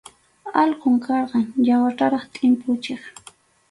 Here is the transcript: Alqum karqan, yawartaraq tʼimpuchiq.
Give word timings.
Alqum 0.61 0.95
karqan, 1.05 1.45
yawartaraq 1.69 2.23
tʼimpuchiq. 2.33 3.01